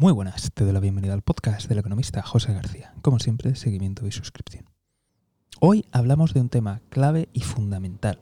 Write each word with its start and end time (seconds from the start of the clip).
Muy 0.00 0.12
buenas, 0.12 0.52
te 0.54 0.62
doy 0.62 0.72
la 0.72 0.78
bienvenida 0.78 1.12
al 1.12 1.22
podcast 1.22 1.68
del 1.68 1.80
economista 1.80 2.22
José 2.22 2.54
García. 2.54 2.94
Como 3.02 3.18
siempre, 3.18 3.56
seguimiento 3.56 4.06
y 4.06 4.12
suscripción. 4.12 4.64
Hoy 5.58 5.86
hablamos 5.90 6.34
de 6.34 6.40
un 6.40 6.50
tema 6.50 6.82
clave 6.88 7.28
y 7.32 7.40
fundamental. 7.40 8.20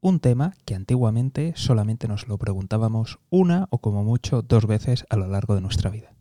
Un 0.00 0.18
tema 0.18 0.54
que 0.64 0.74
antiguamente 0.74 1.52
solamente 1.54 2.08
nos 2.08 2.26
lo 2.26 2.36
preguntábamos 2.36 3.20
una 3.30 3.68
o 3.70 3.78
como 3.78 4.02
mucho 4.02 4.42
dos 4.42 4.66
veces 4.66 5.06
a 5.08 5.14
lo 5.14 5.28
largo 5.28 5.54
de 5.54 5.60
nuestra 5.60 5.88
vida. 5.88 6.16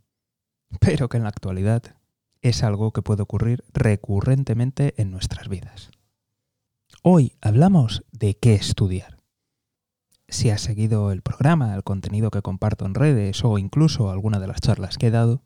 Pero 0.80 1.10
que 1.10 1.18
en 1.18 1.24
la 1.24 1.30
actualidad 1.30 1.96
es 2.44 2.62
algo 2.62 2.92
que 2.92 3.02
puede 3.02 3.24
ocurrir 3.24 3.64
recurrentemente 3.74 4.94
en 5.02 5.10
nuestras 5.10 5.50
vidas. 5.50 5.90
Hoy 7.02 7.34
hablamos 7.42 8.04
de 8.12 8.38
qué 8.38 8.54
estudiar. 8.54 9.19
Si 10.30 10.52
has 10.52 10.62
seguido 10.62 11.12
el 11.12 11.24
programa, 11.24 11.74
el 11.74 11.84
contenido 11.84 12.30
que 12.30 12.44
comparto 12.44 12.86
en 12.86 12.94
redes 12.94 13.44
o 13.44 13.58
incluso 13.58 14.12
alguna 14.12 14.40
de 14.40 14.46
las 14.46 14.62
charlas 14.62 15.00
que 15.00 15.08
he 15.08 15.12
dado, 15.12 15.42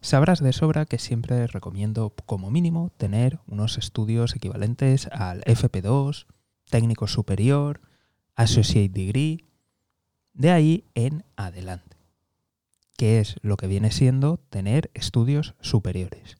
sabrás 0.00 0.40
de 0.40 0.52
sobra 0.52 0.86
que 0.86 1.00
siempre 1.00 1.48
recomiendo 1.48 2.14
como 2.24 2.50
mínimo 2.50 2.90
tener 2.96 3.40
unos 3.48 3.78
estudios 3.78 4.36
equivalentes 4.36 5.08
al 5.08 5.42
FP2, 5.42 6.26
técnico 6.70 7.08
superior, 7.08 7.80
associate 8.36 8.88
degree, 8.88 9.44
de 10.34 10.50
ahí 10.52 10.84
en 10.94 11.24
adelante, 11.34 11.96
que 12.96 13.18
es 13.18 13.36
lo 13.42 13.56
que 13.56 13.66
viene 13.66 13.90
siendo 13.90 14.38
tener 14.50 14.92
estudios 14.94 15.56
superiores. 15.60 16.36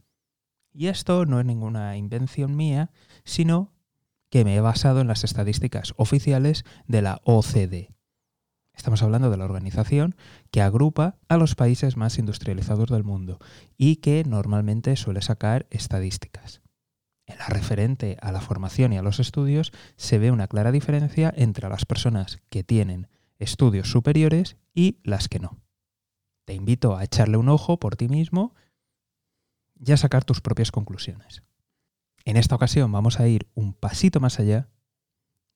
Y 0.72 0.86
esto 0.86 1.26
no 1.26 1.40
es 1.40 1.46
ninguna 1.46 1.96
invención 1.96 2.56
mía, 2.56 2.90
sino 3.24 3.71
que 4.32 4.46
me 4.46 4.56
he 4.56 4.60
basado 4.62 5.02
en 5.02 5.08
las 5.08 5.24
estadísticas 5.24 5.92
oficiales 5.98 6.64
de 6.86 7.02
la 7.02 7.20
OCDE. 7.24 7.90
Estamos 8.74 9.02
hablando 9.02 9.28
de 9.28 9.36
la 9.36 9.44
organización 9.44 10.16
que 10.50 10.62
agrupa 10.62 11.18
a 11.28 11.36
los 11.36 11.54
países 11.54 11.98
más 11.98 12.16
industrializados 12.16 12.88
del 12.88 13.04
mundo 13.04 13.38
y 13.76 13.96
que 13.96 14.24
normalmente 14.24 14.96
suele 14.96 15.20
sacar 15.20 15.66
estadísticas. 15.68 16.62
En 17.26 17.36
la 17.36 17.46
referente 17.48 18.16
a 18.22 18.32
la 18.32 18.40
formación 18.40 18.94
y 18.94 18.96
a 18.96 19.02
los 19.02 19.20
estudios 19.20 19.70
se 19.96 20.18
ve 20.18 20.30
una 20.30 20.48
clara 20.48 20.72
diferencia 20.72 21.30
entre 21.36 21.68
las 21.68 21.84
personas 21.84 22.40
que 22.48 22.64
tienen 22.64 23.08
estudios 23.38 23.90
superiores 23.90 24.56
y 24.74 24.98
las 25.04 25.28
que 25.28 25.40
no. 25.40 25.60
Te 26.46 26.54
invito 26.54 26.96
a 26.96 27.04
echarle 27.04 27.36
un 27.36 27.50
ojo 27.50 27.78
por 27.78 27.96
ti 27.96 28.08
mismo 28.08 28.54
y 29.78 29.92
a 29.92 29.98
sacar 29.98 30.24
tus 30.24 30.40
propias 30.40 30.72
conclusiones. 30.72 31.42
En 32.24 32.36
esta 32.36 32.54
ocasión 32.54 32.92
vamos 32.92 33.18
a 33.18 33.26
ir 33.26 33.48
un 33.54 33.74
pasito 33.74 34.20
más 34.20 34.38
allá 34.38 34.68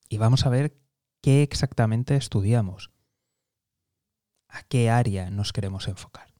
y 0.08 0.18
vamos 0.18 0.46
a 0.46 0.50
ver 0.50 0.76
qué 1.20 1.42
exactamente 1.42 2.16
estudiamos, 2.16 2.90
a 4.48 4.62
qué 4.62 4.90
área 4.90 5.30
nos 5.30 5.52
queremos 5.52 5.88
enfocar. 5.88 6.34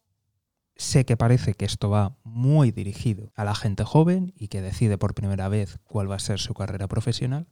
Sé 0.76 1.06
que 1.06 1.16
parece 1.16 1.54
que 1.54 1.64
esto 1.64 1.88
va 1.88 2.18
muy 2.22 2.70
dirigido 2.70 3.32
a 3.34 3.44
la 3.44 3.54
gente 3.54 3.84
joven 3.84 4.34
y 4.36 4.48
que 4.48 4.60
decide 4.60 4.98
por 4.98 5.14
primera 5.14 5.48
vez 5.48 5.78
cuál 5.84 6.10
va 6.10 6.16
a 6.16 6.20
ser 6.20 6.38
su 6.38 6.54
carrera 6.54 6.86
profesional, 6.86 7.46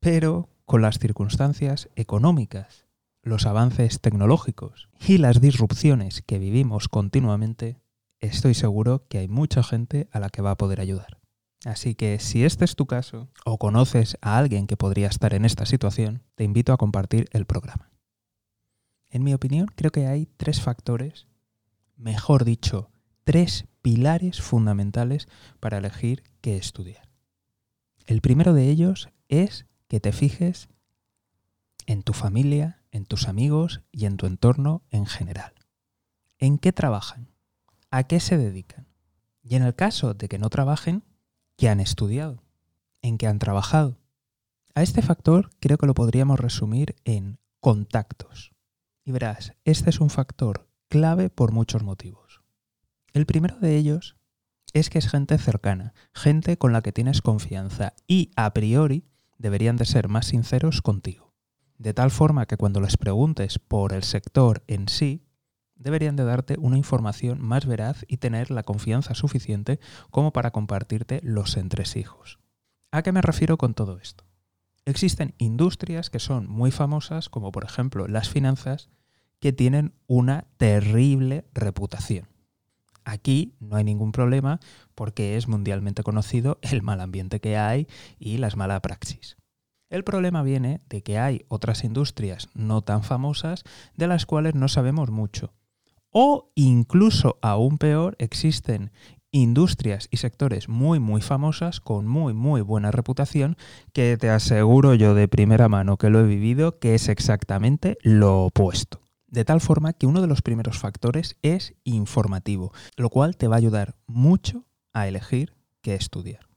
pero 0.00 0.48
con 0.64 0.80
las 0.80 0.98
circunstancias 0.98 1.90
económicas, 1.96 2.86
los 3.22 3.44
avances 3.46 4.00
tecnológicos 4.00 4.88
y 5.06 5.18
las 5.18 5.40
disrupciones 5.40 6.22
que 6.22 6.38
vivimos 6.38 6.88
continuamente, 6.88 7.80
estoy 8.20 8.54
seguro 8.54 9.06
que 9.08 9.18
hay 9.18 9.28
mucha 9.28 9.62
gente 9.62 10.08
a 10.12 10.20
la 10.20 10.30
que 10.30 10.42
va 10.42 10.52
a 10.52 10.56
poder 10.56 10.80
ayudar. 10.80 11.18
Así 11.64 11.94
que 11.94 12.18
si 12.18 12.44
este 12.44 12.64
es 12.64 12.76
tu 12.76 12.86
caso 12.86 13.28
o 13.44 13.58
conoces 13.58 14.18
a 14.20 14.38
alguien 14.38 14.66
que 14.66 14.76
podría 14.76 15.08
estar 15.08 15.34
en 15.34 15.44
esta 15.44 15.66
situación, 15.66 16.22
te 16.34 16.44
invito 16.44 16.72
a 16.72 16.76
compartir 16.76 17.28
el 17.32 17.46
programa. 17.46 17.90
En 19.10 19.24
mi 19.24 19.34
opinión, 19.34 19.66
creo 19.74 19.90
que 19.90 20.06
hay 20.06 20.26
tres 20.36 20.60
factores, 20.60 21.26
mejor 21.96 22.44
dicho, 22.44 22.90
tres 23.24 23.66
pilares 23.82 24.40
fundamentales 24.40 25.28
para 25.60 25.78
elegir 25.78 26.22
qué 26.40 26.56
estudiar. 26.56 27.08
El 28.06 28.20
primero 28.20 28.52
de 28.52 28.68
ellos 28.68 29.08
es 29.28 29.66
que 29.88 30.00
te 30.00 30.12
fijes 30.12 30.68
en 31.86 32.02
tu 32.02 32.12
familia, 32.12 32.82
en 32.90 33.06
tus 33.06 33.28
amigos 33.28 33.82
y 33.92 34.06
en 34.06 34.16
tu 34.16 34.26
entorno 34.26 34.82
en 34.90 35.06
general. 35.06 35.54
¿En 36.38 36.58
qué 36.58 36.72
trabajan? 36.72 37.32
¿A 37.90 38.04
qué 38.04 38.20
se 38.20 38.36
dedican? 38.36 38.86
Y 39.42 39.54
en 39.54 39.62
el 39.62 39.74
caso 39.74 40.14
de 40.14 40.28
que 40.28 40.38
no 40.38 40.50
trabajen, 40.50 41.04
¿Qué 41.56 41.68
han 41.68 41.80
estudiado, 41.80 42.42
en 43.00 43.18
qué 43.18 43.26
han 43.26 43.38
trabajado. 43.38 43.98
A 44.74 44.82
este 44.82 45.00
factor 45.00 45.50
creo 45.58 45.78
que 45.78 45.86
lo 45.86 45.94
podríamos 45.94 46.38
resumir 46.38 46.96
en 47.04 47.38
contactos. 47.60 48.52
Y 49.04 49.12
verás, 49.12 49.54
este 49.64 49.90
es 49.90 50.00
un 50.00 50.10
factor 50.10 50.68
clave 50.88 51.30
por 51.30 51.52
muchos 51.52 51.82
motivos. 51.82 52.42
El 53.12 53.24
primero 53.24 53.58
de 53.58 53.76
ellos 53.76 54.16
es 54.74 54.90
que 54.90 54.98
es 54.98 55.08
gente 55.08 55.38
cercana, 55.38 55.94
gente 56.12 56.58
con 56.58 56.72
la 56.72 56.82
que 56.82 56.92
tienes 56.92 57.22
confianza 57.22 57.94
y 58.06 58.30
a 58.36 58.52
priori 58.52 59.06
deberían 59.38 59.76
de 59.76 59.86
ser 59.86 60.08
más 60.08 60.26
sinceros 60.26 60.82
contigo. 60.82 61.32
De 61.78 61.94
tal 61.94 62.10
forma 62.10 62.46
que 62.46 62.56
cuando 62.56 62.80
les 62.80 62.96
preguntes 62.96 63.58
por 63.58 63.92
el 63.92 64.02
sector 64.02 64.62
en 64.66 64.88
sí, 64.88 65.25
deberían 65.76 66.16
de 66.16 66.24
darte 66.24 66.56
una 66.58 66.76
información 66.76 67.40
más 67.40 67.66
veraz 67.66 68.04
y 68.08 68.16
tener 68.16 68.50
la 68.50 68.62
confianza 68.62 69.14
suficiente 69.14 69.78
como 70.10 70.32
para 70.32 70.50
compartirte 70.50 71.20
los 71.22 71.56
entresijos. 71.56 72.38
¿A 72.90 73.02
qué 73.02 73.12
me 73.12 73.22
refiero 73.22 73.56
con 73.58 73.74
todo 73.74 73.98
esto? 73.98 74.24
Existen 74.84 75.34
industrias 75.38 76.10
que 76.10 76.18
son 76.18 76.48
muy 76.48 76.70
famosas, 76.70 77.28
como 77.28 77.52
por 77.52 77.64
ejemplo 77.64 78.06
las 78.08 78.28
finanzas, 78.28 78.88
que 79.40 79.52
tienen 79.52 79.92
una 80.06 80.46
terrible 80.56 81.44
reputación. 81.52 82.28
Aquí 83.04 83.54
no 83.60 83.76
hay 83.76 83.84
ningún 83.84 84.12
problema 84.12 84.58
porque 84.94 85.36
es 85.36 85.46
mundialmente 85.46 86.02
conocido 86.02 86.58
el 86.62 86.82
mal 86.82 87.00
ambiente 87.00 87.40
que 87.40 87.56
hay 87.56 87.86
y 88.18 88.38
las 88.38 88.56
malas 88.56 88.80
praxis. 88.80 89.36
El 89.88 90.02
problema 90.02 90.42
viene 90.42 90.80
de 90.88 91.02
que 91.02 91.18
hay 91.18 91.44
otras 91.48 91.84
industrias 91.84 92.48
no 92.54 92.82
tan 92.82 93.04
famosas 93.04 93.62
de 93.94 94.08
las 94.08 94.26
cuales 94.26 94.54
no 94.54 94.66
sabemos 94.66 95.10
mucho 95.10 95.52
o 96.18 96.50
incluso 96.54 97.38
aún 97.42 97.76
peor, 97.76 98.16
existen 98.18 98.90
industrias 99.32 100.08
y 100.10 100.16
sectores 100.16 100.66
muy 100.66 100.98
muy 100.98 101.20
famosas 101.20 101.78
con 101.78 102.06
muy 102.06 102.32
muy 102.32 102.62
buena 102.62 102.90
reputación 102.90 103.58
que 103.92 104.16
te 104.16 104.30
aseguro 104.30 104.94
yo 104.94 105.14
de 105.14 105.28
primera 105.28 105.68
mano 105.68 105.98
que 105.98 106.08
lo 106.08 106.20
he 106.20 106.26
vivido 106.26 106.78
que 106.78 106.94
es 106.94 107.10
exactamente 107.10 107.98
lo 108.00 108.46
opuesto. 108.46 109.02
De 109.26 109.44
tal 109.44 109.60
forma 109.60 109.92
que 109.92 110.06
uno 110.06 110.22
de 110.22 110.26
los 110.26 110.40
primeros 110.40 110.78
factores 110.78 111.36
es 111.42 111.74
informativo, 111.84 112.72
lo 112.96 113.10
cual 113.10 113.36
te 113.36 113.46
va 113.46 113.56
a 113.56 113.58
ayudar 113.58 113.94
mucho 114.06 114.64
a 114.94 115.08
elegir 115.08 115.54
qué 115.82 115.96
estudiar. 115.96 116.48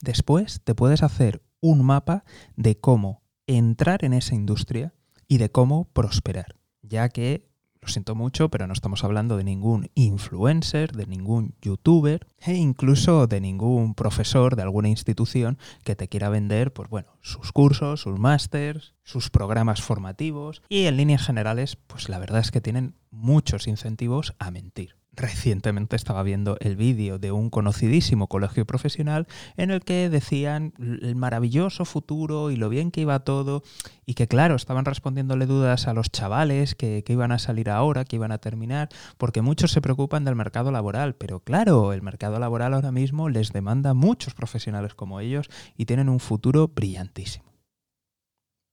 Después 0.00 0.62
te 0.64 0.74
puedes 0.74 1.04
hacer 1.04 1.44
un 1.60 1.84
mapa 1.84 2.24
de 2.56 2.76
cómo 2.80 3.22
entrar 3.46 4.04
en 4.04 4.14
esa 4.14 4.34
industria 4.34 4.94
y 5.28 5.38
de 5.38 5.48
cómo 5.52 5.84
prosperar, 5.92 6.56
ya 6.82 7.08
que 7.08 7.53
lo 7.84 7.88
siento 7.88 8.14
mucho, 8.14 8.48
pero 8.48 8.66
no 8.66 8.72
estamos 8.72 9.04
hablando 9.04 9.36
de 9.36 9.44
ningún 9.44 9.90
influencer, 9.94 10.92
de 10.92 11.06
ningún 11.06 11.54
youtuber 11.60 12.26
e 12.40 12.54
incluso 12.54 13.26
de 13.26 13.42
ningún 13.42 13.94
profesor 13.94 14.56
de 14.56 14.62
alguna 14.62 14.88
institución 14.88 15.58
que 15.84 15.94
te 15.94 16.08
quiera 16.08 16.30
vender, 16.30 16.72
pues 16.72 16.88
bueno, 16.88 17.18
sus 17.20 17.52
cursos, 17.52 18.00
sus 18.00 18.18
másters, 18.18 18.94
sus 19.02 19.28
programas 19.28 19.82
formativos 19.82 20.62
y 20.70 20.86
en 20.86 20.96
líneas 20.96 21.22
generales, 21.26 21.76
pues 21.76 22.08
la 22.08 22.18
verdad 22.18 22.40
es 22.40 22.50
que 22.50 22.62
tienen 22.62 22.94
muchos 23.10 23.68
incentivos 23.68 24.34
a 24.38 24.50
mentir. 24.50 24.96
Recientemente 25.16 25.94
estaba 25.94 26.22
viendo 26.22 26.56
el 26.60 26.76
vídeo 26.76 27.18
de 27.18 27.30
un 27.30 27.48
conocidísimo 27.48 28.26
colegio 28.26 28.64
profesional 28.64 29.28
en 29.56 29.70
el 29.70 29.84
que 29.84 30.08
decían 30.08 30.72
el 30.78 31.14
maravilloso 31.14 31.84
futuro 31.84 32.50
y 32.50 32.56
lo 32.56 32.68
bien 32.68 32.90
que 32.90 33.02
iba 33.02 33.20
todo 33.20 33.62
y 34.06 34.14
que 34.14 34.26
claro, 34.26 34.56
estaban 34.56 34.84
respondiéndole 34.84 35.46
dudas 35.46 35.86
a 35.86 35.94
los 35.94 36.10
chavales 36.10 36.74
que, 36.74 37.04
que 37.04 37.12
iban 37.12 37.30
a 37.30 37.38
salir 37.38 37.70
ahora, 37.70 38.04
que 38.04 38.16
iban 38.16 38.32
a 38.32 38.38
terminar, 38.38 38.88
porque 39.16 39.40
muchos 39.40 39.70
se 39.70 39.80
preocupan 39.80 40.24
del 40.24 40.34
mercado 40.34 40.72
laboral, 40.72 41.14
pero 41.14 41.40
claro, 41.40 41.92
el 41.92 42.02
mercado 42.02 42.38
laboral 42.40 42.74
ahora 42.74 42.90
mismo 42.90 43.28
les 43.28 43.52
demanda 43.52 43.94
muchos 43.94 44.34
profesionales 44.34 44.94
como 44.94 45.20
ellos 45.20 45.48
y 45.76 45.84
tienen 45.84 46.08
un 46.08 46.18
futuro 46.18 46.68
brillantísimo. 46.68 47.52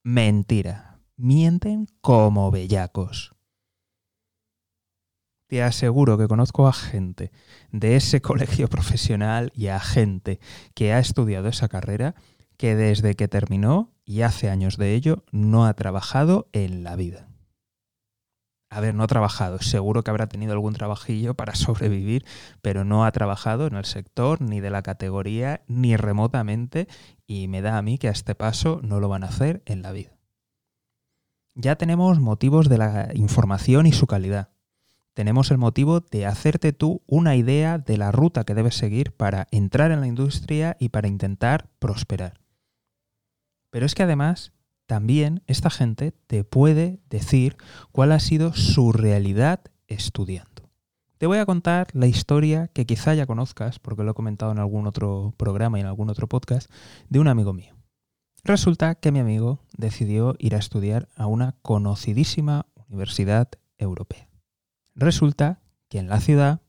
Mentira, 0.04 1.00
mienten 1.18 1.88
como 2.02 2.50
bellacos 2.50 3.36
te 5.52 5.62
aseguro 5.62 6.18
que 6.18 6.30
conozco 6.30 6.66
a 6.66 6.72
gente 6.72 7.30
de 7.74 7.98
ese 7.98 8.22
colegio 8.32 8.70
profesional 8.70 9.52
y 9.54 9.68
a 9.68 9.82
gente 9.82 10.40
que 10.74 10.94
ha 10.94 11.00
estudiado 11.00 11.50
esa 11.50 11.68
carrera 11.68 12.16
que 12.56 12.78
desde 12.78 13.18
que 13.18 13.28
terminó 13.28 13.92
y 14.06 14.22
hace 14.22 14.50
años 14.50 14.78
de 14.78 14.94
ello 14.94 15.26
no 15.34 15.66
ha 15.66 15.74
trabajado 15.74 16.48
en 16.54 16.86
la 16.86 16.96
vida. 16.96 17.28
A 18.70 18.80
ver, 18.80 18.96
no 18.96 19.04
ha 19.04 19.08
trabajado, 19.08 19.60
seguro 19.60 20.06
que 20.06 20.12
habrá 20.12 20.28
tenido 20.28 20.54
algún 20.54 20.72
trabajillo 20.72 21.34
para 21.34 21.54
sobrevivir, 21.56 22.24
pero 22.62 22.86
no 22.86 23.04
ha 23.04 23.12
trabajado 23.12 23.68
en 23.68 23.76
el 23.76 23.84
sector 23.84 24.40
ni 24.40 24.62
de 24.62 24.70
la 24.70 24.84
categoría 24.84 25.64
ni 25.68 25.98
remotamente 25.98 26.88
y 27.28 27.50
me 27.50 27.62
da 27.62 27.78
a 27.78 27.82
mí 27.82 27.98
que 27.98 28.08
a 28.08 28.12
este 28.12 28.36
paso 28.36 28.80
no 28.84 29.02
lo 29.02 29.10
van 29.10 29.26
a 29.26 29.28
hacer 29.28 29.64
en 29.66 29.82
la 29.82 29.92
vida. 29.92 30.16
Ya 31.56 31.76
tenemos 31.76 32.22
motivos 32.22 32.70
de 32.70 32.78
la 32.78 33.10
información 33.14 33.86
y 33.86 33.92
su 33.92 34.08
calidad 34.08 34.52
tenemos 35.14 35.52
el 35.52 35.58
motivo 35.58 36.00
de 36.00 36.26
hacerte 36.26 36.74
tú 36.74 37.02
una 37.06 37.36
idea 37.36 37.78
de 37.78 37.98
la 37.98 38.12
ruta 38.12 38.44
que 38.44 38.54
debes 38.54 38.76
seguir 38.76 39.12
para 39.12 39.48
entrar 39.52 39.92
en 39.92 40.00
la 40.00 40.08
industria 40.08 40.78
y 40.80 40.90
para 40.90 41.08
intentar 41.08 41.70
prosperar. 41.80 42.40
Pero 43.70 43.86
es 43.86 43.96
que 43.96 44.04
además 44.04 44.54
también 44.86 45.44
esta 45.48 45.70
gente 45.70 46.12
te 46.28 46.44
puede 46.44 47.00
decir 47.10 47.58
cuál 47.92 48.12
ha 48.12 48.20
sido 48.20 48.54
su 48.54 48.92
realidad 48.92 49.62
estudiando. 49.88 50.70
Te 51.18 51.28
voy 51.28 51.38
a 51.38 51.46
contar 51.46 51.88
la 51.94 52.08
historia 52.08 52.68
que 52.68 52.86
quizá 52.86 53.14
ya 53.14 53.28
conozcas, 53.28 53.80
porque 53.80 54.04
lo 54.04 54.12
he 54.12 54.16
comentado 54.16 54.52
en 54.52 54.60
algún 54.60 54.88
otro 54.88 55.34
programa 55.38 55.78
y 55.78 55.82
en 55.82 55.88
algún 55.88 56.10
otro 56.10 56.28
podcast, 56.28 56.72
de 57.10 57.20
un 57.20 57.28
amigo 57.28 57.54
mío. 57.54 57.76
Resulta 58.44 58.96
que 58.96 59.12
mi 59.12 59.20
amigo 59.20 59.60
decidió 59.78 60.36
ir 60.40 60.56
a 60.56 60.58
estudiar 60.58 61.08
a 61.16 61.28
una 61.28 61.56
conocidísima 61.62 62.66
universidad 62.90 63.50
europea. 63.78 64.31
Resulta 64.96 65.62
que 65.90 66.00
en 66.00 66.08
la 66.08 66.20
ciudad, 66.20 66.62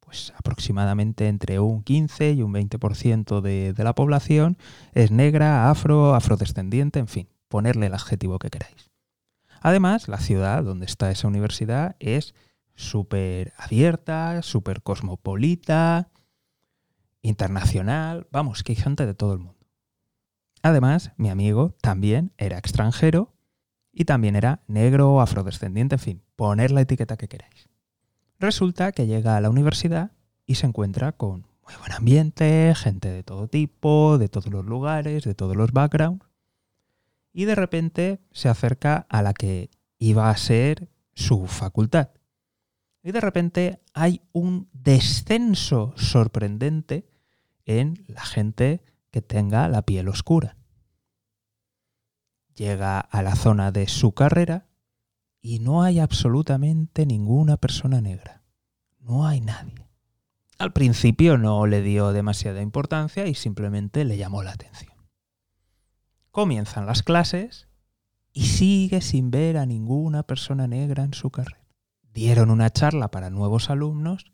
pues 0.00 0.32
aproximadamente 0.36 1.28
entre 1.28 1.60
un 1.60 1.82
15 1.82 2.32
y 2.32 2.42
un 2.42 2.52
20% 2.52 3.40
de, 3.40 3.72
de 3.72 3.84
la 3.84 3.94
población 3.94 4.58
es 4.92 5.10
negra, 5.10 5.70
afro, 5.70 6.14
afrodescendiente, 6.14 6.98
en 6.98 7.08
fin, 7.08 7.28
ponerle 7.48 7.86
el 7.86 7.94
adjetivo 7.94 8.38
que 8.38 8.50
queráis. 8.50 8.90
Además, 9.60 10.08
la 10.08 10.18
ciudad 10.18 10.62
donde 10.62 10.86
está 10.86 11.10
esa 11.10 11.28
universidad 11.28 11.96
es 11.98 12.34
súper 12.74 13.52
abierta, 13.58 14.42
súper 14.42 14.82
cosmopolita, 14.82 16.10
internacional, 17.22 18.26
vamos, 18.30 18.62
que 18.62 18.72
hay 18.72 18.76
gente 18.76 19.06
de 19.06 19.14
todo 19.14 19.32
el 19.32 19.40
mundo. 19.40 19.66
Además, 20.62 21.12
mi 21.16 21.28
amigo 21.28 21.76
también 21.80 22.32
era 22.36 22.58
extranjero 22.58 23.34
y 23.92 24.04
también 24.04 24.36
era 24.36 24.62
negro, 24.66 25.20
afrodescendiente, 25.20 25.96
en 25.96 26.00
fin, 26.00 26.22
poner 26.36 26.70
la 26.70 26.80
etiqueta 26.80 27.16
que 27.16 27.28
queráis. 27.28 27.67
Resulta 28.38 28.92
que 28.92 29.06
llega 29.06 29.36
a 29.36 29.40
la 29.40 29.50
universidad 29.50 30.12
y 30.46 30.54
se 30.54 30.66
encuentra 30.66 31.12
con 31.12 31.46
muy 31.64 31.74
buen 31.80 31.92
ambiente, 31.92 32.72
gente 32.76 33.10
de 33.10 33.24
todo 33.24 33.48
tipo, 33.48 34.16
de 34.16 34.28
todos 34.28 34.52
los 34.52 34.64
lugares, 34.64 35.24
de 35.24 35.34
todos 35.34 35.56
los 35.56 35.72
backgrounds, 35.72 36.24
y 37.32 37.44
de 37.44 37.56
repente 37.56 38.20
se 38.30 38.48
acerca 38.48 39.06
a 39.08 39.22
la 39.22 39.34
que 39.34 39.70
iba 39.98 40.30
a 40.30 40.36
ser 40.36 40.88
su 41.14 41.46
facultad. 41.46 42.10
Y 43.02 43.10
de 43.10 43.20
repente 43.20 43.82
hay 43.92 44.22
un 44.32 44.68
descenso 44.72 45.92
sorprendente 45.96 47.08
en 47.64 48.04
la 48.06 48.24
gente 48.24 48.82
que 49.10 49.20
tenga 49.20 49.68
la 49.68 49.82
piel 49.82 50.08
oscura. 50.08 50.56
Llega 52.54 53.00
a 53.00 53.22
la 53.22 53.34
zona 53.34 53.72
de 53.72 53.88
su 53.88 54.12
carrera 54.12 54.67
y 55.48 55.60
no 55.60 55.82
hay 55.82 55.98
absolutamente 55.98 57.06
ninguna 57.06 57.56
persona 57.56 58.02
negra. 58.02 58.42
No 59.00 59.26
hay 59.26 59.40
nadie. 59.40 59.88
Al 60.58 60.74
principio 60.74 61.38
no 61.38 61.66
le 61.66 61.80
dio 61.80 62.12
demasiada 62.12 62.60
importancia 62.60 63.26
y 63.26 63.34
simplemente 63.34 64.04
le 64.04 64.18
llamó 64.18 64.42
la 64.42 64.50
atención. 64.50 64.92
Comienzan 66.32 66.84
las 66.84 67.02
clases 67.02 67.66
y 68.30 68.44
sigue 68.44 69.00
sin 69.00 69.30
ver 69.30 69.56
a 69.56 69.64
ninguna 69.64 70.22
persona 70.22 70.66
negra 70.66 71.02
en 71.02 71.14
su 71.14 71.30
carrera. 71.30 71.64
Dieron 72.12 72.50
una 72.50 72.68
charla 72.68 73.10
para 73.10 73.30
nuevos 73.30 73.70
alumnos 73.70 74.26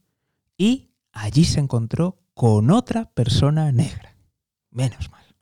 y 0.56 0.90
allí 1.12 1.44
se 1.44 1.60
encontró 1.60 2.19
con 2.34 2.72
otra 2.72 3.12
persona 3.12 3.70
negra. 3.70 4.17
Menos 4.72 5.12
mal. 5.12 5.37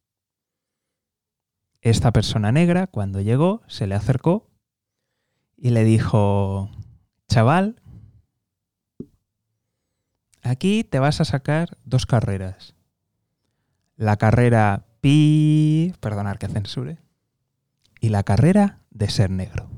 Esta 1.81 2.13
persona 2.13 2.53
negra, 2.53 2.89
cuando 2.89 3.23
llegó, 3.23 3.63
se 3.69 3.87
le 3.87 3.95
acercó 3.95 4.52
y 5.63 5.71
le 5.71 5.85
dijo, 5.85 6.73
chaval, 7.29 7.81
aquí 10.43 10.83
te 10.83 10.99
vas 10.99 11.21
a 11.21 11.25
sacar 11.25 11.79
dos 11.85 12.05
carreras. 12.05 12.75
La 13.95 14.17
carrera 14.17 14.87
pi, 15.01 15.95
perdonar 16.01 16.41
que 16.41 16.49
censure, 16.49 16.99
y 18.01 18.09
la 18.09 18.25
carrera 18.25 18.81
de 18.91 19.09
ser 19.09 19.31
negro. 19.31 19.71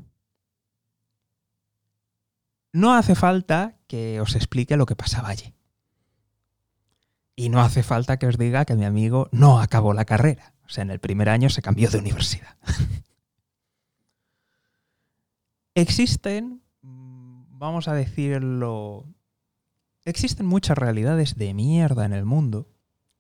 No 2.73 2.95
hace 2.95 3.15
falta 3.15 3.77
que 3.87 4.23
os 4.23 4.37
explique 4.37 4.79
lo 4.79 4.87
que 4.87 4.97
pasaba 4.97 5.29
allí. 5.29 5.53
Y 7.37 7.51
no 7.51 7.61
hace 7.61 7.83
falta 7.83 8.17
que 8.17 8.27
os 8.27 8.39
diga 8.39 8.65
que 8.65 8.75
mi 8.75 8.87
amigo 8.87 9.29
no 9.33 9.61
acabó 9.61 9.93
la 9.93 10.07
carrera. 10.07 10.55
O 10.65 10.71
sea, 10.71 10.81
en 10.81 10.91
el 10.91 10.99
primer 10.99 11.29
año 11.29 11.51
se 11.51 11.61
cambió 11.61 11.91
de 11.91 11.99
universidad. 11.99 12.57
existen, 15.75 16.63
vamos 16.83 17.89
a 17.89 17.95
decirlo, 17.95 19.07
existen 20.05 20.47
muchas 20.47 20.79
realidades 20.79 21.37
de 21.37 21.55
mierda 21.55 22.05
en 22.05 22.13
el 22.13 22.25
mundo, 22.25 22.69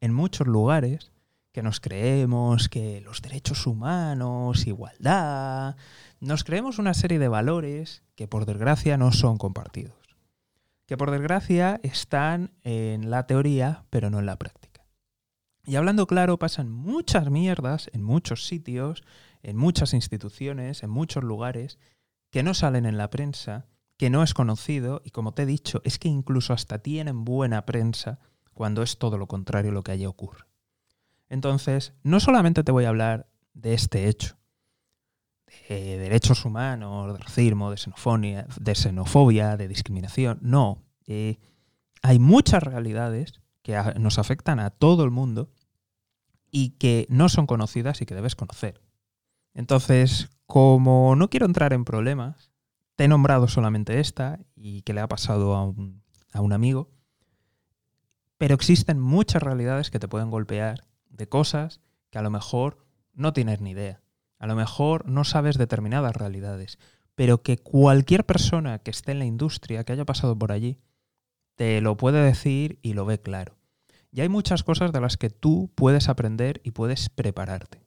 en 0.01 0.12
muchos 0.12 0.47
lugares, 0.47 1.12
que 1.53 1.62
nos 1.62 1.81
creemos 1.81 2.69
que 2.69 3.01
los 3.01 3.23
derechos 3.23 3.67
humanos, 3.67 4.67
igualdad, 4.67 5.77
nos 6.21 6.45
creemos 6.45 6.79
una 6.79 6.95
serie 6.95 7.19
de 7.19 7.29
valores 7.29 8.03
que 8.17 8.27
por 8.27 8.45
desgracia 8.45 8.97
no 8.97 9.12
son 9.12 9.39
compartidos 9.39 10.05
que 10.87 10.97
por 10.97 11.11
desgracia 11.11 11.81
están 11.83 12.53
en 12.62 13.11
la 13.11 13.27
teoría, 13.27 13.85
pero 13.91 14.11
no 14.11 14.19
en 14.19 14.27
la 14.27 14.37
práctica. 14.37 14.87
Y 15.67 15.77
hablando 15.77 16.06
claro, 16.06 16.39
pasan 16.39 16.71
muchas 16.71 17.31
mierdas 17.31 17.89
en 17.95 18.03
muchos 18.03 18.47
sitios, 18.47 19.03
en 19.43 19.56
muchas 19.56 19.95
instituciones, 19.95 20.83
en 20.83 20.91
muchos 20.91 21.25
lugares, 21.25 21.79
que 22.34 22.42
no 22.42 22.52
salen 22.52 22.84
en 22.84 22.98
la 22.98 23.10
prensa, 23.10 23.69
que 23.96 24.10
no 24.10 24.25
es 24.25 24.34
conocido, 24.34 25.02
y 25.04 25.10
como 25.10 25.34
te 25.34 25.44
he 25.44 25.46
dicho, 25.46 25.81
es 25.84 26.00
que 26.00 26.08
incluso 26.08 26.52
hasta 26.52 26.81
tienen 26.81 27.25
buena 27.25 27.64
prensa 27.64 28.19
cuando 28.54 28.82
es 28.82 28.98
todo 28.98 29.19
lo 29.19 29.28
contrario 29.28 29.70
lo 29.70 29.84
que 29.84 29.92
allí 29.92 30.04
ocurre. 30.04 30.44
Entonces, 31.28 31.92
no 32.02 32.19
solamente 32.19 32.64
te 32.64 32.72
voy 32.72 32.86
a 32.86 32.88
hablar 32.88 33.28
de 33.52 33.75
este 33.75 34.08
hecho, 34.08 34.36
de 35.69 35.96
derechos 35.96 36.44
humanos, 36.44 37.12
de 37.12 37.22
racismo, 37.22 37.70
de 37.70 38.75
xenofobia, 38.75 39.56
de, 39.56 39.69
discriminación. 39.69 40.40
No. 40.42 40.82
Eh, 41.06 41.38
hay 42.02 42.19
muchas 42.19 42.64
realidades 42.64 43.42
que 43.62 43.81
nos 44.00 44.19
afectan 44.19 44.58
a 44.58 44.70
todo 44.70 45.04
el 45.04 45.12
mundo 45.12 45.52
y 46.50 46.70
que 46.70 47.06
no 47.08 47.28
son 47.28 47.46
conocidas 47.46 48.02
y 48.02 48.06
que 48.06 48.16
debes 48.16 48.34
conocer. 48.34 48.82
Entonces, 49.54 50.31
como 50.55 51.17
no 51.17 51.31
quiero 51.31 51.47
entrar 51.47 51.73
en 51.73 51.85
problemas, 51.85 52.53
te 52.95 53.03
he 53.03 53.09
nombrado 53.09 53.49
solamente 53.49 53.99
esta 53.99 54.39
y 54.55 54.83
que 54.83 54.93
le 54.93 55.01
ha 55.01 55.09
pasado 55.09 55.56
a 55.56 55.65
un, 55.65 56.53
amigo, 56.53 56.93
pero 58.39 58.55
existen 58.55 59.01
muchas 59.01 59.43
realidades 59.43 59.91
que 59.91 59.99
te 59.99 60.06
pueden 60.06 60.31
golpear 60.31 60.87
de 61.11 61.29
cosas 61.29 61.81
que 62.11 62.19
a 62.19 62.23
lo 62.23 62.31
mejor 62.31 62.87
no 63.15 63.32
tienes 63.32 63.61
ni 63.63 63.73
idea. 63.73 64.01
A 64.39 64.46
lo 64.46 64.55
mejor 64.55 65.08
no 65.08 65.25
sabes 65.25 65.58
determinadas 65.58 66.15
realidades, 66.15 66.79
pero 67.17 67.43
que 67.43 67.58
cualquier 67.58 68.25
persona 68.25 68.79
que 68.79 68.93
esté 68.93 69.11
en 69.11 69.19
la 69.19 69.25
industria, 69.25 69.82
que 69.82 69.94
haya 69.94 70.05
pasado 70.05 70.39
por 70.39 70.53
allí, 70.53 70.79
te 71.56 71.81
lo 71.81 71.96
puede 71.96 72.23
decir 72.23 72.79
y 72.81 72.93
lo 72.93 73.05
ve 73.05 73.20
claro. 73.20 73.56
Y 74.13 74.20
hay 74.20 74.29
muchas 74.29 74.63
cosas 74.63 74.93
de 74.93 75.01
las 75.01 75.17
que 75.17 75.31
tú 75.31 75.73
puedes 75.75 76.08
aprender 76.08 76.61
y 76.63 76.70
puedes 76.70 77.08
prepararte. 77.08 77.82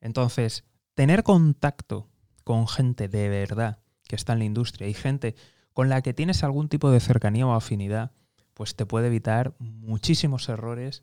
Entonces, 0.00 0.64
tener 0.94 1.22
contacto 1.22 2.08
con 2.44 2.68
gente 2.68 3.08
de 3.08 3.28
verdad 3.28 3.78
que 4.06 4.16
está 4.16 4.32
en 4.32 4.40
la 4.40 4.44
industria 4.44 4.88
y 4.88 4.94
gente 4.94 5.34
con 5.72 5.88
la 5.88 6.02
que 6.02 6.14
tienes 6.14 6.44
algún 6.44 6.68
tipo 6.68 6.90
de 6.90 7.00
cercanía 7.00 7.46
o 7.46 7.52
afinidad, 7.52 8.12
pues 8.54 8.76
te 8.76 8.86
puede 8.86 9.08
evitar 9.08 9.54
muchísimos 9.58 10.48
errores 10.48 11.02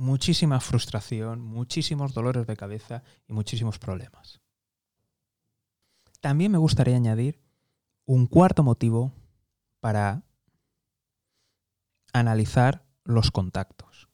muchísima 0.00 0.60
frustración, 0.60 1.42
muchísimos 1.42 2.14
dolores 2.14 2.46
de 2.46 2.56
cabeza 2.56 3.02
y 3.28 3.34
muchísimos 3.34 3.78
problemas. 3.78 4.40
También 6.20 6.52
me 6.52 6.58
gustaría 6.58 6.96
añadir 6.96 7.40
un 8.06 8.26
cuarto 8.26 8.62
motivo 8.62 9.12
para 9.78 10.22
analizar 12.14 12.86
los 13.04 13.30
contactos. 13.30 14.08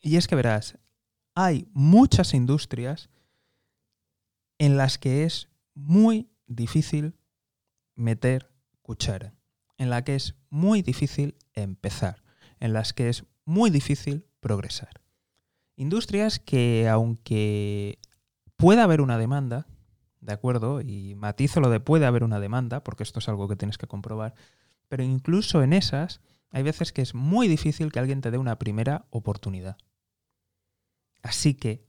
Y 0.00 0.16
es 0.16 0.28
que 0.28 0.36
verás, 0.36 0.78
hay 1.34 1.68
muchas 1.72 2.34
industrias 2.34 3.10
en 4.58 4.76
las 4.76 4.98
que 4.98 5.24
es 5.24 5.48
muy 5.74 6.30
difícil 6.46 7.16
meter 7.94 8.50
cuchara, 8.82 9.34
en 9.78 9.90
la 9.90 10.04
que 10.04 10.14
es 10.14 10.34
muy 10.50 10.82
difícil 10.82 11.36
empezar 11.54 12.22
en 12.62 12.72
las 12.72 12.92
que 12.92 13.08
es 13.08 13.24
muy 13.44 13.70
difícil 13.70 14.24
progresar. 14.38 15.02
Industrias 15.74 16.38
que 16.38 16.88
aunque 16.88 17.98
pueda 18.56 18.84
haber 18.84 19.00
una 19.00 19.18
demanda, 19.18 19.66
¿de 20.20 20.32
acuerdo? 20.32 20.80
Y 20.80 21.16
matizo 21.16 21.60
lo 21.60 21.70
de 21.70 21.80
puede 21.80 22.06
haber 22.06 22.22
una 22.22 22.38
demanda, 22.38 22.84
porque 22.84 23.02
esto 23.02 23.18
es 23.18 23.28
algo 23.28 23.48
que 23.48 23.56
tienes 23.56 23.78
que 23.78 23.88
comprobar, 23.88 24.34
pero 24.86 25.02
incluso 25.02 25.64
en 25.64 25.72
esas 25.72 26.20
hay 26.50 26.62
veces 26.62 26.92
que 26.92 27.02
es 27.02 27.16
muy 27.16 27.48
difícil 27.48 27.90
que 27.90 27.98
alguien 27.98 28.20
te 28.20 28.30
dé 28.30 28.38
una 28.38 28.60
primera 28.60 29.06
oportunidad. 29.10 29.76
Así 31.22 31.54
que, 31.54 31.86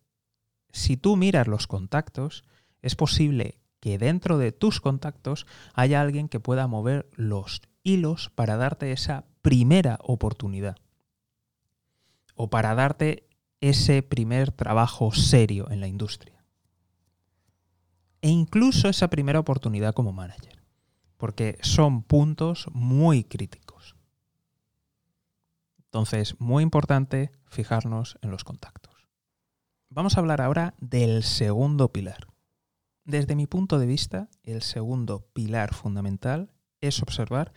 si 0.71 0.97
tú 0.97 1.17
miras 1.17 1.47
los 1.47 1.67
contactos, 1.67 2.43
es 2.81 2.95
posible 2.95 3.59
que 3.79 3.97
dentro 3.97 4.37
de 4.37 4.51
tus 4.51 4.79
contactos 4.79 5.45
haya 5.73 6.01
alguien 6.01 6.29
que 6.29 6.39
pueda 6.39 6.67
mover 6.67 7.09
los 7.15 7.61
hilos 7.83 8.31
para 8.33 8.55
darte 8.55 8.91
esa 8.91 9.25
primera 9.41 9.99
oportunidad 10.01 10.77
o 12.35 12.49
para 12.49 12.75
darte 12.75 13.27
ese 13.59 14.01
primer 14.01 14.51
trabajo 14.51 15.11
serio 15.13 15.69
en 15.69 15.79
la 15.79 15.87
industria. 15.87 16.43
E 18.21 18.29
incluso 18.29 18.87
esa 18.87 19.09
primera 19.09 19.39
oportunidad 19.39 19.93
como 19.93 20.13
manager, 20.13 20.63
porque 21.17 21.57
son 21.61 22.03
puntos 22.03 22.67
muy 22.71 23.25
críticos. 23.25 23.95
Entonces, 25.77 26.39
muy 26.39 26.63
importante 26.63 27.31
fijarnos 27.45 28.17
en 28.21 28.31
los 28.31 28.43
contactos. 28.43 28.92
Vamos 29.95 30.17
a 30.17 30.21
hablar 30.21 30.41
ahora 30.41 30.73
del 30.79 31.21
segundo 31.21 31.93
pilar. 31.93 32.25
Desde 33.05 33.35
mi 33.35 33.45
punto 33.45 33.77
de 33.77 33.85
vista, 33.85 34.27
el 34.41 34.63
segundo 34.63 35.27
pilar 35.33 35.75
fundamental 35.75 36.51
es 36.81 37.03
observar 37.03 37.53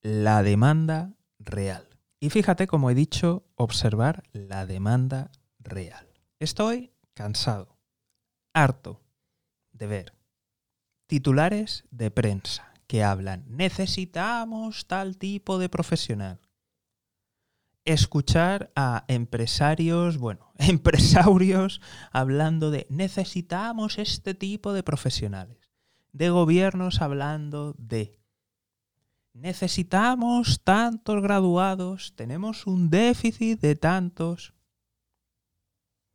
la 0.00 0.42
demanda 0.42 1.12
real. 1.38 1.86
Y 2.20 2.30
fíjate, 2.30 2.66
como 2.66 2.88
he 2.88 2.94
dicho, 2.94 3.44
observar 3.54 4.22
la 4.32 4.64
demanda 4.64 5.30
real. 5.58 6.08
Estoy 6.38 6.90
cansado, 7.12 7.76
harto 8.54 9.02
de 9.72 9.86
ver 9.86 10.14
titulares 11.06 11.84
de 11.90 12.10
prensa 12.10 12.72
que 12.86 13.04
hablan, 13.04 13.44
necesitamos 13.46 14.86
tal 14.86 15.18
tipo 15.18 15.58
de 15.58 15.68
profesional, 15.68 16.40
escuchar 17.84 18.72
a 18.74 19.04
empresarios, 19.08 20.18
bueno, 20.18 20.52
empresarios 20.58 21.80
hablando 22.12 22.70
de 22.70 22.86
necesitamos 22.90 23.98
este 23.98 24.34
tipo 24.34 24.72
de 24.72 24.82
profesionales, 24.82 25.70
de 26.12 26.30
gobiernos 26.30 27.02
hablando 27.02 27.74
de 27.78 28.18
necesitamos 29.34 30.62
tantos 30.62 31.20
graduados, 31.22 32.14
tenemos 32.14 32.66
un 32.66 32.88
déficit 32.88 33.60
de 33.60 33.74
tantos. 33.74 34.54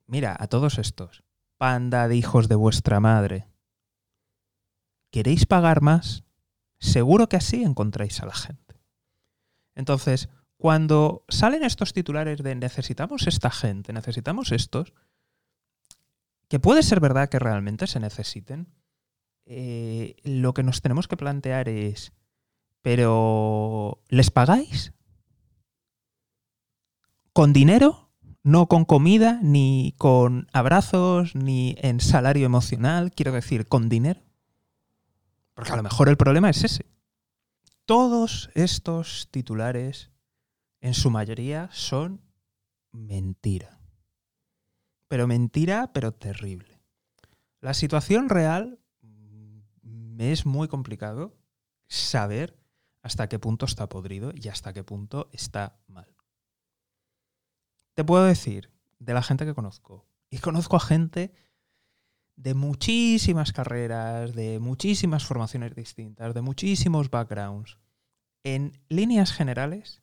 Mira, 0.08 0.36
a 0.40 0.48
todos 0.48 0.80
estos, 0.80 1.24
panda 1.58 2.08
de 2.08 2.16
hijos 2.16 2.48
de 2.48 2.56
vuestra 2.56 3.00
madre, 3.00 3.48
¿queréis 5.12 5.46
pagar 5.46 5.82
más? 5.82 6.24
Seguro 6.80 7.28
que 7.28 7.36
así 7.36 7.64
encontráis 7.64 8.22
a 8.22 8.26
la 8.26 8.34
gente. 8.34 8.80
Entonces, 9.76 10.30
cuando 10.60 11.24
salen 11.30 11.64
estos 11.64 11.94
titulares 11.94 12.44
de 12.44 12.54
necesitamos 12.54 13.28
esta 13.28 13.50
gente, 13.50 13.94
necesitamos 13.94 14.52
estos, 14.52 14.94
que 16.50 16.60
puede 16.60 16.84
ser 16.84 17.00
verdad 17.00 17.30
que 17.30 17.40
realmente 17.40 17.88
se 17.88 18.02
necesiten, 18.02 18.68
eh, 19.46 20.18
lo 20.26 20.54
que 20.54 20.64
nos 20.64 20.82
tenemos 20.82 21.08
que 21.08 21.16
plantear 21.16 21.70
es, 21.70 22.12
¿pero 22.82 24.04
les 24.10 24.32
pagáis? 24.32 24.92
¿Con 27.32 27.54
dinero? 27.54 28.10
No 28.44 28.68
con 28.68 28.84
comida, 28.84 29.40
ni 29.42 29.96
con 29.98 30.50
abrazos, 30.52 31.36
ni 31.36 31.78
en 31.80 32.02
salario 32.02 32.46
emocional, 32.46 33.14
quiero 33.14 33.32
decir, 33.32 33.66
con 33.66 33.88
dinero. 33.88 34.20
Porque 35.54 35.72
a 35.72 35.78
lo 35.78 35.84
mejor 35.84 36.10
el 36.10 36.18
problema 36.18 36.50
es 36.50 36.66
ese. 36.66 36.86
Todos 37.86 38.50
estos 38.56 39.30
titulares 39.32 40.12
en 40.82 40.94
su 40.94 41.10
mayoría 41.10 41.70
son 41.72 42.22
mentira. 42.92 43.80
Pero 45.08 45.28
mentira, 45.28 45.92
pero 45.94 46.14
terrible. 46.14 46.82
La 47.62 47.74
situación 47.74 48.30
real 48.30 48.80
me 49.02 49.64
mm, 49.84 50.22
es 50.22 50.46
muy 50.46 50.68
complicado 50.68 51.36
saber 51.88 52.58
hasta 53.02 53.28
qué 53.28 53.40
punto 53.40 53.66
está 53.66 53.90
podrido 53.90 54.32
y 54.34 54.48
hasta 54.50 54.74
qué 54.74 54.84
punto 54.84 55.30
está 55.34 55.80
mal. 55.88 56.16
Te 57.94 58.04
puedo 58.04 58.24
decir 58.24 58.72
de 59.00 59.14
la 59.14 59.24
gente 59.24 59.46
que 59.46 59.54
conozco, 59.54 60.06
y 60.30 60.38
conozco 60.40 60.76
a 60.76 60.80
gente 60.80 61.34
de 62.36 62.54
muchísimas 62.54 63.52
carreras, 63.52 64.34
de 64.34 64.60
muchísimas 64.60 65.26
formaciones 65.26 65.76
distintas, 65.76 66.34
de 66.34 66.42
muchísimos 66.42 67.10
backgrounds. 67.10 67.78
En 68.44 68.72
líneas 68.88 69.34
generales, 69.34 70.02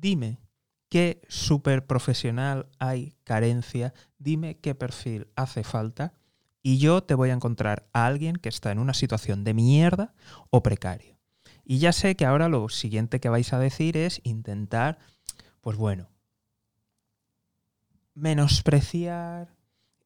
dime 0.00 0.40
qué 0.88 1.22
super 1.28 1.86
profesional 1.86 2.68
hay 2.78 3.14
carencia, 3.24 3.94
dime 4.18 4.58
qué 4.58 4.74
perfil 4.74 5.28
hace 5.36 5.64
falta 5.64 6.14
y 6.62 6.78
yo 6.78 7.02
te 7.02 7.14
voy 7.14 7.30
a 7.30 7.34
encontrar 7.34 7.88
a 7.92 8.06
alguien 8.06 8.36
que 8.36 8.48
está 8.48 8.70
en 8.70 8.78
una 8.78 8.94
situación 8.94 9.42
de 9.44 9.54
mierda 9.54 10.14
o 10.50 10.62
precario. 10.62 11.18
Y 11.64 11.78
ya 11.78 11.92
sé 11.92 12.14
que 12.16 12.26
ahora 12.26 12.48
lo 12.48 12.68
siguiente 12.68 13.20
que 13.20 13.28
vais 13.28 13.52
a 13.52 13.58
decir 13.58 13.96
es 13.96 14.20
intentar, 14.24 14.98
pues 15.60 15.76
bueno, 15.76 16.08
menospreciar, 18.14 19.54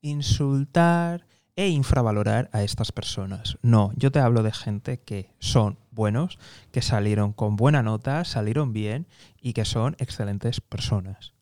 insultar, 0.01 1.27
e 1.57 1.69
infravalorar 1.69 2.51
a 2.53 2.63
estas 2.63 2.93
personas. 2.93 3.59
No, 3.63 3.91
yo 3.97 4.13
te 4.13 4.21
hablo 4.21 4.43
de 4.43 4.53
gente 4.53 5.01
que 5.01 5.31
son 5.39 5.79
buenos, 5.91 6.39
que 6.71 6.83
salieron 6.83 7.33
con 7.33 7.57
buena 7.57 7.83
nota, 7.83 8.25
salieron 8.25 8.75
bien 8.75 9.07
y 9.41 9.55
que 9.55 9.65
son 9.65 9.97
excelentes 9.99 10.61
personas. 10.61 11.33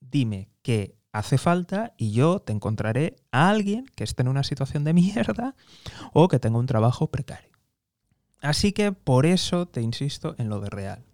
Dime 0.00 0.48
qué 0.62 0.96
hace 1.10 1.38
falta 1.38 1.92
y 1.98 2.12
yo 2.12 2.38
te 2.38 2.52
encontraré 2.52 3.16
a 3.32 3.50
alguien 3.50 3.86
que 3.96 4.04
esté 4.04 4.22
en 4.22 4.28
una 4.28 4.44
situación 4.44 4.84
de 4.84 4.94
mierda 4.94 5.56
o 6.12 6.28
que 6.28 6.38
tenga 6.38 6.58
un 6.58 6.66
trabajo 6.66 7.08
precario. 7.08 7.50
Así 8.40 8.72
que 8.72 8.92
por 8.92 9.26
eso 9.26 9.66
te 9.66 9.82
insisto 9.82 10.34
en 10.38 10.48
lo 10.48 10.60
de 10.60 10.70
real. 10.70 11.04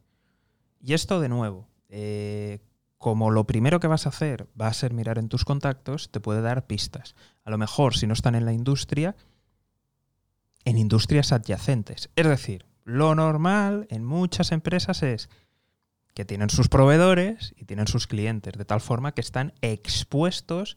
Y 0.80 0.92
esto 0.92 1.20
de 1.20 1.28
nuevo, 1.28 1.68
eh, 1.88 2.61
como 2.98 3.30
lo 3.30 3.46
primero 3.46 3.80
que 3.80 3.86
vas 3.86 4.06
a 4.06 4.10
hacer 4.10 4.48
va 4.60 4.66
a 4.66 4.74
ser 4.74 4.92
mirar 4.92 5.18
en 5.18 5.28
tus 5.28 5.44
contactos, 5.44 6.10
te 6.10 6.20
puede 6.20 6.42
dar 6.42 6.66
pistas. 6.66 7.14
A 7.44 7.50
lo 7.50 7.58
mejor, 7.58 7.96
si 7.96 8.06
no 8.06 8.12
están 8.12 8.34
en 8.34 8.44
la 8.44 8.52
industria, 8.52 9.16
en 10.64 10.76
industrias 10.76 11.32
adyacentes. 11.32 12.10
Es 12.16 12.26
decir, 12.26 12.66
lo 12.84 13.14
normal 13.14 13.86
en 13.90 14.04
muchas 14.04 14.50
empresas 14.50 15.02
es 15.02 15.30
que 16.12 16.24
tienen 16.24 16.50
sus 16.50 16.68
proveedores 16.68 17.54
y 17.56 17.64
tienen 17.64 17.86
sus 17.86 18.08
clientes, 18.08 18.54
de 18.54 18.64
tal 18.64 18.80
forma 18.80 19.12
que 19.12 19.20
están 19.20 19.54
expuestos 19.62 20.76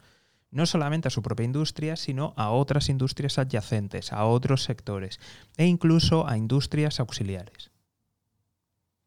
no 0.51 0.65
solamente 0.65 1.07
a 1.07 1.11
su 1.11 1.23
propia 1.23 1.45
industria, 1.45 1.95
sino 1.95 2.33
a 2.37 2.51
otras 2.51 2.89
industrias 2.89 3.39
adyacentes, 3.39 4.13
a 4.13 4.25
otros 4.25 4.63
sectores 4.63 5.19
e 5.57 5.65
incluso 5.65 6.27
a 6.27 6.37
industrias 6.37 6.99
auxiliares. 6.99 7.71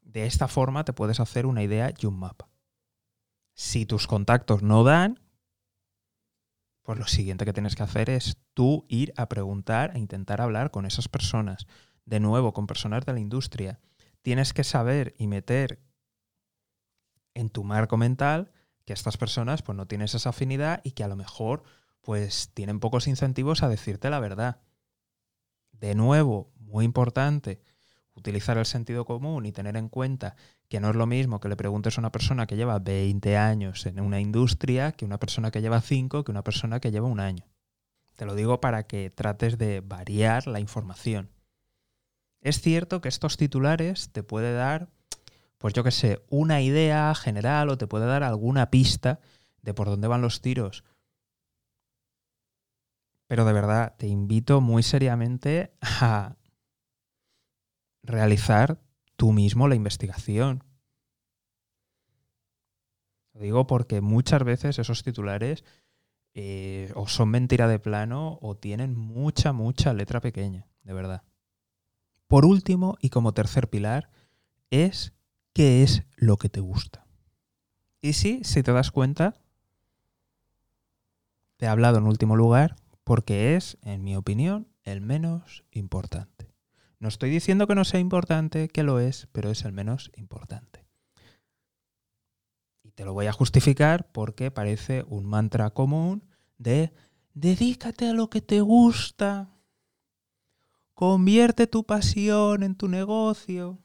De 0.00 0.26
esta 0.26 0.48
forma 0.48 0.84
te 0.84 0.92
puedes 0.92 1.20
hacer 1.20 1.46
una 1.46 1.62
idea 1.62 1.92
y 1.96 2.06
un 2.06 2.18
mapa. 2.18 2.48
Si 3.54 3.86
tus 3.86 4.06
contactos 4.06 4.62
no 4.62 4.84
dan, 4.84 5.20
pues 6.82 6.98
lo 6.98 7.06
siguiente 7.06 7.44
que 7.44 7.52
tienes 7.52 7.76
que 7.76 7.82
hacer 7.82 8.10
es 8.10 8.36
tú 8.52 8.84
ir 8.88 9.14
a 9.16 9.28
preguntar 9.28 9.92
e 9.94 9.98
intentar 9.98 10.40
hablar 10.40 10.70
con 10.70 10.84
esas 10.84 11.08
personas. 11.08 11.66
De 12.04 12.20
nuevo, 12.20 12.52
con 12.52 12.66
personas 12.66 13.06
de 13.06 13.14
la 13.14 13.20
industria. 13.20 13.80
Tienes 14.22 14.52
que 14.52 14.64
saber 14.64 15.14
y 15.16 15.26
meter 15.26 15.82
en 17.32 17.48
tu 17.48 17.64
marco 17.64 17.96
mental 17.96 18.52
que 18.84 18.92
estas 18.92 19.16
personas 19.16 19.62
pues 19.62 19.76
no 19.76 19.86
tienen 19.86 20.04
esa 20.04 20.28
afinidad 20.28 20.80
y 20.84 20.90
que 20.92 21.04
a 21.04 21.08
lo 21.08 21.16
mejor 21.16 21.62
pues 22.00 22.50
tienen 22.52 22.80
pocos 22.80 23.06
incentivos 23.06 23.62
a 23.62 23.68
decirte 23.68 24.10
la 24.10 24.20
verdad. 24.20 24.60
De 25.72 25.94
nuevo, 25.94 26.52
muy 26.58 26.84
importante, 26.84 27.62
utilizar 28.14 28.58
el 28.58 28.66
sentido 28.66 29.04
común 29.04 29.46
y 29.46 29.52
tener 29.52 29.76
en 29.76 29.88
cuenta 29.88 30.36
que 30.74 30.80
no 30.80 30.90
es 30.90 30.96
lo 30.96 31.06
mismo 31.06 31.38
que 31.38 31.48
le 31.48 31.54
preguntes 31.54 31.96
a 31.96 32.00
una 32.00 32.10
persona 32.10 32.48
que 32.48 32.56
lleva 32.56 32.80
20 32.80 33.36
años 33.36 33.86
en 33.86 34.00
una 34.00 34.18
industria 34.18 34.90
que 34.90 35.04
una 35.04 35.20
persona 35.20 35.52
que 35.52 35.60
lleva 35.60 35.80
5 35.80 36.24
que 36.24 36.32
una 36.32 36.42
persona 36.42 36.80
que 36.80 36.90
lleva 36.90 37.06
un 37.06 37.20
año. 37.20 37.46
Te 38.16 38.26
lo 38.26 38.34
digo 38.34 38.60
para 38.60 38.82
que 38.88 39.08
trates 39.08 39.56
de 39.56 39.82
variar 39.82 40.48
la 40.48 40.58
información. 40.58 41.30
Es 42.40 42.60
cierto 42.60 43.00
que 43.00 43.08
estos 43.08 43.36
titulares 43.36 44.10
te 44.10 44.24
puede 44.24 44.52
dar, 44.52 44.88
pues 45.58 45.74
yo 45.74 45.84
qué 45.84 45.92
sé, 45.92 46.24
una 46.28 46.60
idea 46.60 47.14
general 47.14 47.68
o 47.68 47.78
te 47.78 47.86
puede 47.86 48.06
dar 48.06 48.24
alguna 48.24 48.68
pista 48.70 49.20
de 49.62 49.74
por 49.74 49.86
dónde 49.86 50.08
van 50.08 50.22
los 50.22 50.40
tiros. 50.40 50.82
Pero 53.28 53.44
de 53.44 53.52
verdad, 53.52 53.94
te 53.96 54.08
invito 54.08 54.60
muy 54.60 54.82
seriamente 54.82 55.72
a 55.80 56.34
realizar 58.02 58.83
tú 59.16 59.32
mismo 59.32 59.68
la 59.68 59.74
investigación. 59.74 60.64
Lo 63.32 63.40
digo 63.40 63.66
porque 63.66 64.00
muchas 64.00 64.44
veces 64.44 64.78
esos 64.78 65.02
titulares 65.02 65.64
eh, 66.34 66.92
o 66.94 67.06
son 67.08 67.30
mentira 67.30 67.68
de 67.68 67.78
plano 67.78 68.38
o 68.42 68.56
tienen 68.56 68.96
mucha, 68.96 69.52
mucha 69.52 69.92
letra 69.92 70.20
pequeña, 70.20 70.66
de 70.82 70.92
verdad. 70.92 71.22
Por 72.26 72.44
último, 72.44 72.96
y 73.00 73.10
como 73.10 73.34
tercer 73.34 73.68
pilar, 73.68 74.10
es 74.70 75.12
qué 75.52 75.82
es 75.82 76.02
lo 76.16 76.36
que 76.36 76.48
te 76.48 76.60
gusta. 76.60 77.06
Y 78.00 78.14
sí, 78.14 78.40
si 78.44 78.62
te 78.62 78.72
das 78.72 78.90
cuenta, 78.90 79.40
te 81.56 81.66
he 81.66 81.68
hablado 81.68 81.98
en 81.98 82.06
último 82.06 82.36
lugar 82.36 82.76
porque 83.04 83.54
es, 83.56 83.78
en 83.82 84.02
mi 84.02 84.16
opinión, 84.16 84.68
el 84.82 85.00
menos 85.00 85.64
importante. 85.70 86.53
No 87.04 87.08
estoy 87.08 87.28
diciendo 87.28 87.66
que 87.66 87.74
no 87.74 87.84
sea 87.84 88.00
importante, 88.00 88.70
que 88.70 88.82
lo 88.82 88.98
es, 88.98 89.28
pero 89.30 89.50
es 89.50 89.66
el 89.66 89.74
menos 89.74 90.10
importante. 90.16 90.86
Y 92.82 92.92
te 92.92 93.04
lo 93.04 93.12
voy 93.12 93.26
a 93.26 93.32
justificar 93.34 94.10
porque 94.10 94.50
parece 94.50 95.04
un 95.08 95.26
mantra 95.26 95.68
común 95.68 96.24
de 96.56 96.94
dedícate 97.34 98.08
a 98.08 98.14
lo 98.14 98.30
que 98.30 98.40
te 98.40 98.62
gusta, 98.62 99.50
convierte 100.94 101.66
tu 101.66 101.84
pasión 101.84 102.62
en 102.62 102.74
tu 102.74 102.88
negocio, 102.88 103.80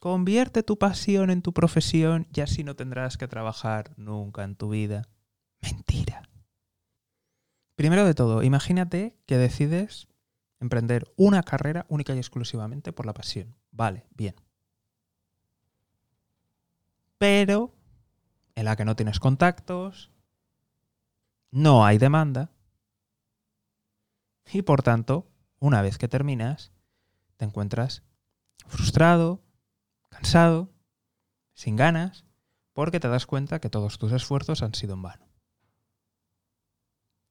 convierte 0.00 0.62
tu 0.62 0.78
pasión 0.78 1.28
en 1.28 1.42
tu 1.42 1.52
profesión 1.52 2.28
y 2.34 2.40
así 2.40 2.64
no 2.64 2.76
tendrás 2.76 3.18
que 3.18 3.28
trabajar 3.28 3.92
nunca 3.98 4.42
en 4.44 4.56
tu 4.56 4.70
vida. 4.70 5.02
Mentira. 5.60 6.22
Primero 7.74 8.06
de 8.06 8.14
todo, 8.14 8.42
imagínate 8.42 9.18
que 9.26 9.36
decides 9.36 10.08
emprender 10.60 11.12
una 11.16 11.42
carrera 11.42 11.86
única 11.88 12.14
y 12.14 12.18
exclusivamente 12.18 12.92
por 12.92 13.06
la 13.06 13.14
pasión. 13.14 13.54
Vale, 13.70 14.06
bien. 14.10 14.34
Pero 17.18 17.74
en 18.54 18.64
la 18.64 18.76
que 18.76 18.84
no 18.84 18.96
tienes 18.96 19.20
contactos, 19.20 20.10
no 21.50 21.84
hay 21.84 21.98
demanda 21.98 22.50
y 24.52 24.62
por 24.62 24.82
tanto, 24.82 25.30
una 25.58 25.82
vez 25.82 25.98
que 25.98 26.08
terminas, 26.08 26.72
te 27.36 27.44
encuentras 27.44 28.02
frustrado, 28.66 29.42
cansado, 30.08 30.72
sin 31.54 31.76
ganas, 31.76 32.24
porque 32.72 33.00
te 33.00 33.08
das 33.08 33.26
cuenta 33.26 33.60
que 33.60 33.70
todos 33.70 33.98
tus 33.98 34.12
esfuerzos 34.12 34.62
han 34.62 34.74
sido 34.74 34.94
en 34.94 35.02
vano. 35.02 35.27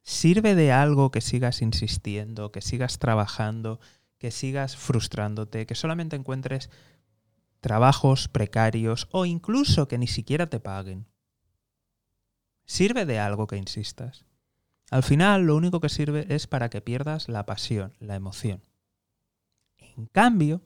¿Sirve 0.07 0.55
de 0.55 0.71
algo 0.71 1.11
que 1.11 1.19
sigas 1.19 1.61
insistiendo, 1.61 2.53
que 2.53 2.61
sigas 2.61 2.97
trabajando, 2.97 3.81
que 4.17 4.31
sigas 4.31 4.77
frustrándote, 4.77 5.65
que 5.65 5.75
solamente 5.75 6.15
encuentres 6.15 6.69
trabajos 7.59 8.29
precarios 8.29 9.09
o 9.11 9.25
incluso 9.25 9.89
que 9.89 9.97
ni 9.97 10.07
siquiera 10.07 10.47
te 10.47 10.61
paguen? 10.61 11.07
¿Sirve 12.65 13.05
de 13.05 13.19
algo 13.19 13.47
que 13.47 13.57
insistas? 13.57 14.23
Al 14.91 15.03
final 15.03 15.43
lo 15.43 15.57
único 15.57 15.81
que 15.81 15.89
sirve 15.89 16.25
es 16.33 16.47
para 16.47 16.69
que 16.69 16.79
pierdas 16.79 17.27
la 17.27 17.45
pasión, 17.45 17.93
la 17.99 18.15
emoción. 18.15 18.63
En 19.77 20.05
cambio, 20.05 20.61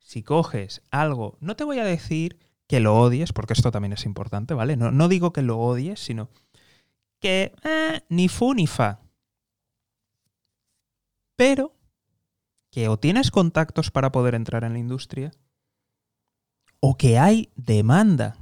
si 0.00 0.22
coges 0.22 0.82
algo, 0.90 1.38
no 1.40 1.56
te 1.56 1.64
voy 1.64 1.78
a 1.78 1.84
decir 1.84 2.38
que 2.66 2.80
lo 2.80 2.94
odies, 3.00 3.32
porque 3.32 3.54
esto 3.54 3.70
también 3.70 3.94
es 3.94 4.04
importante, 4.04 4.52
¿vale? 4.52 4.76
No, 4.76 4.90
no 4.90 5.08
digo 5.08 5.32
que 5.32 5.40
lo 5.40 5.58
odies, 5.58 5.98
sino 5.98 6.28
que 7.20 7.52
eh, 7.62 8.00
ni 8.08 8.28
fu 8.28 8.54
ni 8.54 8.66
fa. 8.66 9.00
Pero 11.36 11.74
que 12.70 12.88
o 12.88 12.98
tienes 12.98 13.30
contactos 13.30 13.90
para 13.90 14.12
poder 14.12 14.34
entrar 14.34 14.64
en 14.64 14.72
la 14.72 14.78
industria 14.78 15.32
o 16.80 16.96
que 16.96 17.18
hay 17.18 17.50
demanda. 17.56 18.36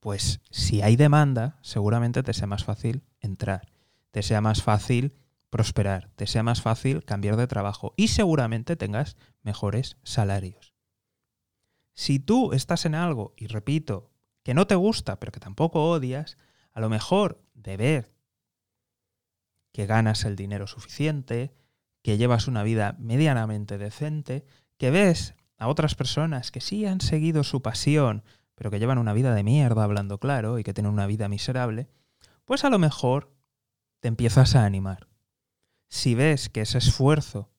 Pues 0.00 0.40
si 0.50 0.82
hay 0.82 0.96
demanda, 0.96 1.58
seguramente 1.62 2.22
te 2.22 2.34
sea 2.34 2.46
más 2.46 2.64
fácil 2.64 3.02
entrar, 3.20 3.72
te 4.10 4.22
sea 4.22 4.40
más 4.40 4.62
fácil 4.62 5.14
prosperar, 5.50 6.10
te 6.16 6.26
sea 6.26 6.42
más 6.42 6.60
fácil 6.60 7.04
cambiar 7.04 7.36
de 7.36 7.46
trabajo 7.46 7.94
y 7.96 8.08
seguramente 8.08 8.76
tengas 8.76 9.16
mejores 9.42 9.96
salarios. 10.02 10.74
Si 11.94 12.18
tú 12.18 12.52
estás 12.52 12.84
en 12.86 12.94
algo, 12.94 13.34
y 13.36 13.46
repito, 13.46 14.10
que 14.42 14.52
no 14.52 14.66
te 14.66 14.74
gusta, 14.74 15.20
pero 15.20 15.32
que 15.32 15.40
tampoco 15.40 15.90
odias, 15.90 16.36
a 16.72 16.80
lo 16.80 16.90
mejor 16.90 17.43
de 17.64 17.76
ver 17.76 18.14
que 19.72 19.86
ganas 19.86 20.24
el 20.24 20.36
dinero 20.36 20.68
suficiente, 20.68 21.52
que 22.02 22.16
llevas 22.16 22.46
una 22.46 22.62
vida 22.62 22.94
medianamente 23.00 23.76
decente, 23.76 24.46
que 24.76 24.92
ves 24.92 25.34
a 25.58 25.66
otras 25.66 25.96
personas 25.96 26.52
que 26.52 26.60
sí 26.60 26.86
han 26.86 27.00
seguido 27.00 27.42
su 27.42 27.62
pasión, 27.62 28.22
pero 28.54 28.70
que 28.70 28.78
llevan 28.78 28.98
una 28.98 29.12
vida 29.12 29.34
de 29.34 29.42
mierda 29.42 29.82
hablando 29.82 30.18
claro 30.18 30.58
y 30.58 30.64
que 30.64 30.74
tienen 30.74 30.92
una 30.92 31.06
vida 31.06 31.28
miserable, 31.28 31.88
pues 32.44 32.64
a 32.64 32.70
lo 32.70 32.78
mejor 32.78 33.34
te 34.00 34.08
empiezas 34.08 34.54
a 34.54 34.64
animar. 34.64 35.08
Si 35.88 36.14
ves 36.14 36.48
que 36.48 36.60
ese 36.60 36.78
esfuerzo 36.78 37.50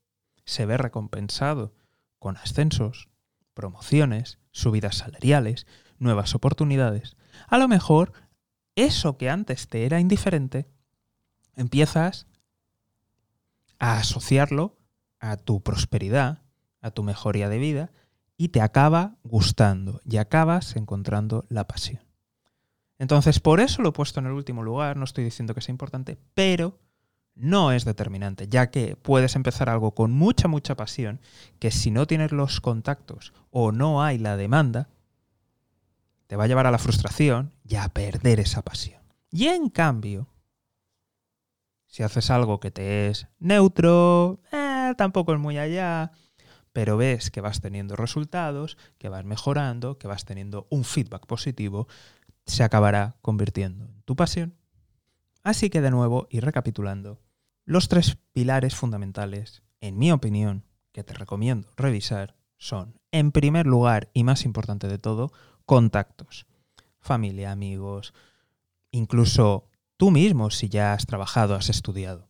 se 0.46 0.66
ve 0.66 0.78
recompensado 0.78 1.74
con 2.20 2.38
ascensos, 2.38 3.10
promociones, 3.54 4.40
subidas 4.52 4.98
salariales, 4.98 5.66
nuevas 5.98 6.36
oportunidades, 6.36 7.18
a 7.48 7.58
lo 7.58 7.68
mejor 7.68 8.14
eso 8.76 9.18
que 9.18 9.30
antes 9.30 9.68
te 9.68 9.86
era 9.86 10.00
indiferente, 10.00 10.68
empiezas 11.56 12.28
a 13.80 13.98
asociarlo 13.98 14.78
a 15.20 15.38
tu 15.38 15.62
prosperidad, 15.62 16.42
a 16.82 16.92
tu 16.92 17.04
mejoría 17.04 17.50
de 17.50 17.58
vida, 17.58 17.92
y 18.38 18.50
te 18.50 18.62
acaba 18.62 19.16
gustando 19.24 20.02
y 20.04 20.18
acabas 20.18 20.76
encontrando 20.76 21.46
la 21.50 21.68
pasión. 21.68 22.02
Entonces, 22.98 23.40
por 23.40 23.60
eso 23.60 23.82
lo 23.82 23.90
he 23.90 23.94
puesto 23.94 24.20
en 24.20 24.28
el 24.28 24.34
último 24.34 24.64
lugar, 24.64 24.98
no 24.98 25.04
estoy 25.04 25.24
diciendo 25.24 25.54
que 25.54 25.62
sea 25.62 25.74
importante, 25.74 26.18
pero 26.34 26.80
no 27.36 27.74
es 27.74 27.84
determinante, 27.84 28.48
ya 28.48 28.72
que 28.72 28.96
puedes 28.96 29.36
empezar 29.36 29.70
algo 29.70 29.94
con 29.94 30.12
mucha, 30.12 30.48
mucha 30.48 30.76
pasión, 30.76 31.20
que 31.60 31.72
si 31.72 31.92
no 31.92 32.08
tienes 32.08 32.32
los 32.32 32.62
contactos 32.62 33.34
o 33.52 33.72
no 33.72 34.02
hay 34.02 34.18
la 34.18 34.38
demanda, 34.38 34.90
te 36.28 36.36
va 36.36 36.46
a 36.46 36.48
llevar 36.48 36.68
a 36.68 36.72
la 36.72 36.78
frustración 36.78 37.54
y 37.64 37.76
a 37.76 37.90
perder 37.90 38.40
esa 38.40 38.62
pasión. 38.62 39.02
Y 39.32 39.48
en 39.48 39.70
cambio, 39.70 40.30
si 41.88 42.04
haces 42.04 42.30
algo 42.30 42.60
que 42.60 42.72
te 42.72 43.08
es 43.08 43.28
neutro, 43.40 44.42
eh, 44.52 44.94
tampoco 44.98 45.34
es 45.34 45.40
muy 45.40 45.58
allá, 45.58 46.12
pero 46.74 46.98
ves 46.98 47.32
que 47.32 47.42
vas 47.42 47.62
teniendo 47.62 47.96
resultados, 47.96 48.78
que 48.98 49.10
vas 49.10 49.24
mejorando, 49.24 49.98
que 49.98 50.08
vas 50.08 50.26
teniendo 50.26 50.68
un 50.70 50.84
feedback 50.84 51.26
positivo, 51.26 51.88
se 52.46 52.64
acabará 52.64 53.16
convirtiendo 53.22 53.86
en 53.86 54.02
tu 54.04 54.16
pasión. 54.16 54.58
Así 55.44 55.70
que 55.70 55.82
de 55.82 55.92
nuevo, 55.92 56.28
y 56.30 56.40
recapitulando, 56.40 57.22
los 57.66 57.88
tres 57.88 58.18
pilares 58.34 58.76
fundamentales, 58.76 59.64
en 59.80 59.98
mi 59.98 60.12
opinión, 60.12 60.66
que 60.92 61.04
te 61.04 61.14
recomiendo 61.14 61.72
revisar, 61.78 62.36
son, 62.58 63.00
en 63.12 63.32
primer 63.32 63.66
lugar 63.66 64.10
y 64.14 64.24
más 64.24 64.44
importante 64.46 64.88
de 64.88 64.98
todo, 64.98 65.32
contactos. 65.66 66.46
Familia, 67.00 67.52
amigos, 67.52 68.14
incluso 68.92 69.70
tú 69.98 70.12
mismo 70.12 70.50
si 70.50 70.70
ya 70.70 70.94
has 70.94 71.06
trabajado, 71.06 71.56
has 71.56 71.70
estudiado. 71.70 72.30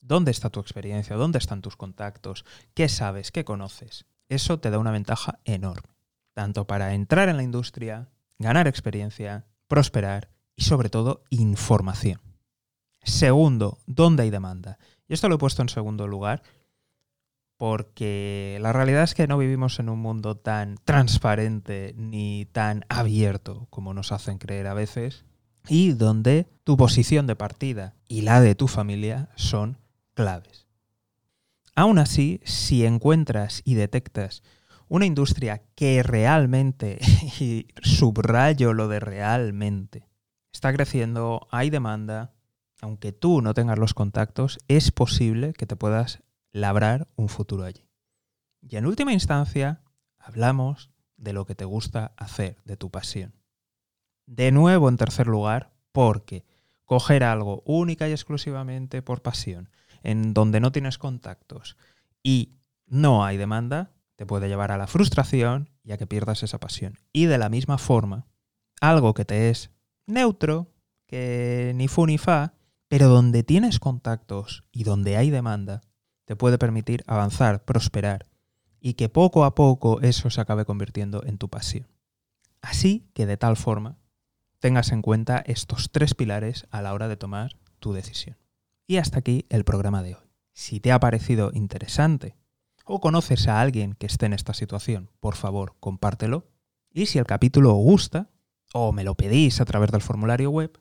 ¿Dónde 0.00 0.30
está 0.30 0.50
tu 0.50 0.60
experiencia? 0.60 1.16
¿Dónde 1.16 1.38
están 1.38 1.62
tus 1.62 1.76
contactos? 1.76 2.44
¿Qué 2.74 2.88
sabes? 2.88 3.32
¿Qué 3.32 3.44
conoces? 3.44 4.04
Eso 4.28 4.60
te 4.60 4.70
da 4.70 4.78
una 4.78 4.90
ventaja 4.90 5.38
enorme, 5.44 5.96
tanto 6.34 6.66
para 6.66 6.94
entrar 6.94 7.28
en 7.28 7.36
la 7.36 7.42
industria, 7.42 8.10
ganar 8.38 8.68
experiencia, 8.68 9.46
prosperar 9.66 10.30
y 10.56 10.62
sobre 10.62 10.90
todo 10.90 11.24
información. 11.30 12.20
Segundo, 13.02 13.78
¿dónde 13.86 14.24
hay 14.24 14.30
demanda? 14.30 14.78
Y 15.08 15.14
esto 15.14 15.28
lo 15.28 15.36
he 15.36 15.38
puesto 15.38 15.62
en 15.62 15.68
segundo 15.68 16.06
lugar 16.06 16.42
porque 17.64 18.58
la 18.60 18.74
realidad 18.74 19.04
es 19.04 19.14
que 19.14 19.26
no 19.26 19.38
vivimos 19.38 19.78
en 19.78 19.88
un 19.88 19.98
mundo 19.98 20.36
tan 20.36 20.76
transparente 20.84 21.94
ni 21.96 22.44
tan 22.44 22.84
abierto 22.90 23.68
como 23.70 23.94
nos 23.94 24.12
hacen 24.12 24.36
creer 24.36 24.66
a 24.66 24.74
veces, 24.74 25.24
y 25.66 25.92
donde 25.92 26.46
tu 26.64 26.76
posición 26.76 27.26
de 27.26 27.36
partida 27.36 27.94
y 28.06 28.20
la 28.20 28.42
de 28.42 28.54
tu 28.54 28.68
familia 28.68 29.30
son 29.36 29.78
claves. 30.12 30.66
Aún 31.74 31.98
así, 31.98 32.42
si 32.44 32.84
encuentras 32.84 33.62
y 33.64 33.76
detectas 33.76 34.42
una 34.86 35.06
industria 35.06 35.62
que 35.74 36.02
realmente, 36.02 36.98
y 37.40 37.68
subrayo 37.80 38.74
lo 38.74 38.88
de 38.88 39.00
realmente, 39.00 40.06
está 40.52 40.70
creciendo, 40.70 41.48
hay 41.50 41.70
demanda, 41.70 42.34
aunque 42.82 43.12
tú 43.12 43.40
no 43.40 43.54
tengas 43.54 43.78
los 43.78 43.94
contactos, 43.94 44.58
es 44.68 44.90
posible 44.90 45.54
que 45.54 45.64
te 45.64 45.76
puedas 45.76 46.22
labrar 46.54 47.08
un 47.16 47.28
futuro 47.28 47.64
allí. 47.64 47.90
Y 48.62 48.76
en 48.76 48.86
última 48.86 49.12
instancia, 49.12 49.82
hablamos 50.18 50.90
de 51.16 51.32
lo 51.32 51.44
que 51.44 51.56
te 51.56 51.64
gusta 51.64 52.12
hacer, 52.16 52.56
de 52.64 52.76
tu 52.76 52.90
pasión. 52.90 53.34
De 54.26 54.52
nuevo, 54.52 54.88
en 54.88 54.96
tercer 54.96 55.26
lugar, 55.26 55.74
porque 55.92 56.46
coger 56.84 57.24
algo 57.24 57.62
única 57.66 58.08
y 58.08 58.12
exclusivamente 58.12 59.02
por 59.02 59.20
pasión, 59.20 59.68
en 60.02 60.32
donde 60.32 60.60
no 60.60 60.70
tienes 60.70 60.96
contactos 60.96 61.76
y 62.22 62.54
no 62.86 63.24
hay 63.24 63.36
demanda, 63.36 63.90
te 64.14 64.24
puede 64.24 64.48
llevar 64.48 64.70
a 64.70 64.78
la 64.78 64.86
frustración 64.86 65.70
y 65.82 65.90
a 65.90 65.98
que 65.98 66.06
pierdas 66.06 66.44
esa 66.44 66.60
pasión. 66.60 66.98
Y 67.12 67.26
de 67.26 67.36
la 67.36 67.48
misma 67.48 67.78
forma, 67.78 68.26
algo 68.80 69.12
que 69.12 69.24
te 69.24 69.50
es 69.50 69.72
neutro, 70.06 70.72
que 71.06 71.72
ni 71.74 71.88
fu 71.88 72.06
ni 72.06 72.16
fa, 72.16 72.54
pero 72.86 73.08
donde 73.08 73.42
tienes 73.42 73.80
contactos 73.80 74.64
y 74.70 74.84
donde 74.84 75.16
hay 75.16 75.30
demanda, 75.30 75.80
te 76.24 76.36
puede 76.36 76.58
permitir 76.58 77.04
avanzar, 77.06 77.64
prosperar 77.64 78.26
y 78.80 78.94
que 78.94 79.08
poco 79.08 79.44
a 79.44 79.54
poco 79.54 80.00
eso 80.02 80.30
se 80.30 80.40
acabe 80.40 80.64
convirtiendo 80.64 81.24
en 81.24 81.38
tu 81.38 81.48
pasión. 81.48 81.88
Así 82.60 83.10
que 83.14 83.26
de 83.26 83.36
tal 83.36 83.56
forma 83.56 83.98
tengas 84.58 84.92
en 84.92 85.02
cuenta 85.02 85.42
estos 85.46 85.90
tres 85.90 86.14
pilares 86.14 86.66
a 86.70 86.82
la 86.82 86.94
hora 86.94 87.08
de 87.08 87.16
tomar 87.16 87.56
tu 87.78 87.92
decisión. 87.92 88.36
Y 88.86 88.96
hasta 88.96 89.18
aquí 89.18 89.46
el 89.48 89.64
programa 89.64 90.02
de 90.02 90.14
hoy. 90.16 90.22
Si 90.52 90.80
te 90.80 90.92
ha 90.92 91.00
parecido 91.00 91.50
interesante 91.52 92.36
o 92.84 93.00
conoces 93.00 93.48
a 93.48 93.60
alguien 93.60 93.94
que 93.94 94.06
esté 94.06 94.26
en 94.26 94.34
esta 94.34 94.54
situación, 94.54 95.10
por 95.20 95.36
favor, 95.36 95.76
compártelo. 95.80 96.46
Y 96.90 97.06
si 97.06 97.18
el 97.18 97.26
capítulo 97.26 97.76
os 97.76 97.82
gusta 97.82 98.30
o 98.72 98.92
me 98.92 99.04
lo 99.04 99.14
pedís 99.14 99.60
a 99.60 99.64
través 99.64 99.90
del 99.90 100.02
formulario 100.02 100.50
web, 100.50 100.78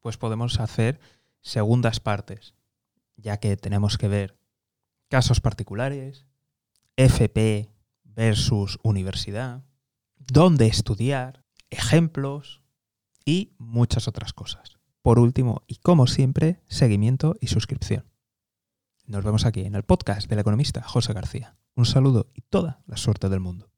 pues 0.00 0.16
podemos 0.16 0.60
hacer 0.60 1.00
segundas 1.40 2.00
partes, 2.00 2.54
ya 3.16 3.38
que 3.38 3.56
tenemos 3.56 3.98
que 3.98 4.08
ver 4.08 4.41
casos 5.12 5.42
particulares, 5.42 6.24
FP 6.96 7.68
versus 8.02 8.78
universidad, 8.82 9.62
dónde 10.16 10.68
estudiar, 10.68 11.44
ejemplos 11.68 12.62
y 13.26 13.54
muchas 13.58 14.08
otras 14.08 14.32
cosas. 14.32 14.78
Por 15.02 15.18
último, 15.18 15.64
y 15.66 15.76
como 15.76 16.06
siempre, 16.06 16.62
seguimiento 16.66 17.36
y 17.42 17.48
suscripción. 17.48 18.10
Nos 19.04 19.22
vemos 19.22 19.44
aquí 19.44 19.60
en 19.60 19.74
el 19.74 19.82
podcast 19.82 20.30
del 20.30 20.38
economista 20.38 20.82
José 20.82 21.12
García. 21.12 21.58
Un 21.74 21.84
saludo 21.84 22.30
y 22.32 22.40
toda 22.40 22.82
la 22.86 22.96
suerte 22.96 23.28
del 23.28 23.40
mundo. 23.40 23.71